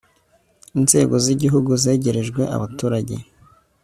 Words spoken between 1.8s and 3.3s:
zegerejwe abaturage